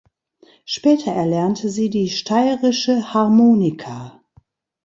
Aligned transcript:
Später 0.65 1.11
erlernte 1.11 1.69
sie 1.69 1.91
die 1.91 2.09
Steirische 2.09 3.13
Harmonika. 3.13 4.19